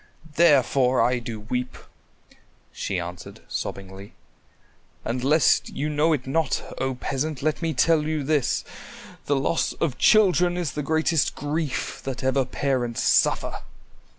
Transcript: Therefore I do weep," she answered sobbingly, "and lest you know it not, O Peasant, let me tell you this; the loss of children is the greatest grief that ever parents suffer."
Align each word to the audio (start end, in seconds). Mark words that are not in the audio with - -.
Therefore 0.35 0.99
I 0.99 1.19
do 1.19 1.39
weep," 1.41 1.77
she 2.73 2.99
answered 2.99 3.41
sobbingly, 3.47 4.13
"and 5.05 5.23
lest 5.23 5.69
you 5.69 5.89
know 5.89 6.11
it 6.11 6.25
not, 6.25 6.63
O 6.79 6.95
Peasant, 6.95 7.43
let 7.43 7.61
me 7.61 7.75
tell 7.75 8.01
you 8.01 8.23
this; 8.23 8.65
the 9.27 9.35
loss 9.35 9.73
of 9.73 9.99
children 9.99 10.57
is 10.57 10.71
the 10.71 10.81
greatest 10.81 11.35
grief 11.35 12.01
that 12.03 12.23
ever 12.23 12.45
parents 12.45 13.03
suffer." 13.03 13.61